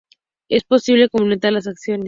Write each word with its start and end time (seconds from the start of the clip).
Es 0.49 0.63
posible 0.63 1.09
comprender 1.09 1.53
las 1.53 1.67
acciones. 1.67 1.99